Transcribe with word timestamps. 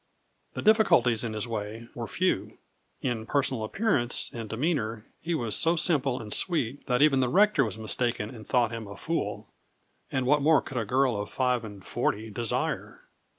The 0.55 0.63
difficulties 0.63 1.23
in 1.23 1.33
his 1.33 1.47
way 1.47 1.87
were 1.93 2.07
few. 2.07 2.57
In 3.03 3.27
personal 3.27 3.63
appearance 3.63 4.31
and 4.33 4.49
demeanour 4.49 5.05
he 5.21 5.35
was 5.35 5.55
so 5.55 5.75
simple 5.75 6.19
and 6.19 6.33
sweet 6.33 6.87
that 6.87 7.03
even 7.03 7.19
the 7.19 7.29
rector 7.29 7.63
was 7.63 7.77
mistaken 7.77 8.33
and 8.33 8.47
thought 8.47 8.71
him 8.71 8.87
a 8.87 8.97
fool, 8.97 9.53
and 10.11 10.25
what 10.25 10.41
more 10.41 10.59
could 10.59 10.77
a 10.77 10.85
girl 10.85 11.15
of 11.21 11.29
five 11.29 11.63
and 11.63 11.85
forty 11.85 12.31
desire? 12.31 13.01